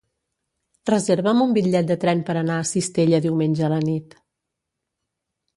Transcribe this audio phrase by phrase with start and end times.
[0.89, 4.21] Reserva'm un bitllet de tren per anar a Cistella diumenge a la nit.